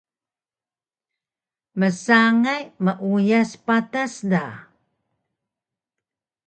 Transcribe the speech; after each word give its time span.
Msangay 1.79 2.63
meuays 2.83 3.51
patas 3.65 4.13
da 4.31 4.43